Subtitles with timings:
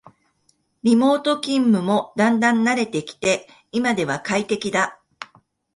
[0.81, 4.99] リモート勤務もだんだん慣れてきて今では快適だ